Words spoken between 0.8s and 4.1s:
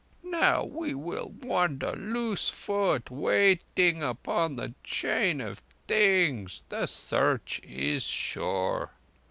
will wander loose foot, waiting